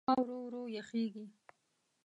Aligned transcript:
هوا 0.07 0.13
ورو 0.17 0.37
ورو 0.45 0.61
یخېږي. 0.77 1.25